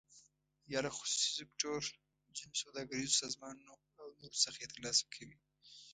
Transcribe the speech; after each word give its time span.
یا 0.71 0.79
له 0.85 0.91
خصوصي 0.97 1.29
سکتور، 1.39 1.81
ځینو 2.37 2.55
سوداګریزو 2.63 3.19
سازمانونو 3.23 3.71
او 3.99 4.07
نورو 4.19 4.37
څخه 4.45 4.57
یې 4.61 4.67
تر 4.71 4.79
لاسه 4.85 5.03
کوي. 5.13 5.37